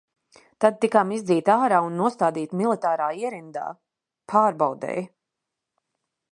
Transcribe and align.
Tad 0.63 0.77
tikām 0.85 1.11
izdzīti 1.17 1.53
ārā 1.55 1.81
un 1.89 1.99
nostādīti 2.03 2.59
militārā 2.63 3.11
ierindā– 3.27 3.67
pārbaudei. 4.33 4.99